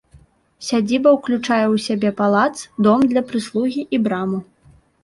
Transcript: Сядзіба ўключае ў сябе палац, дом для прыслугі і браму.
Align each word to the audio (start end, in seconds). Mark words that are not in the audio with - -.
Сядзіба 0.69 1.09
ўключае 1.17 1.65
ў 1.73 1.85
сябе 1.87 2.09
палац, 2.25 2.55
дом 2.89 2.99
для 3.13 3.21
прыслугі 3.33 3.81
і 3.97 4.03
браму. 4.09 4.47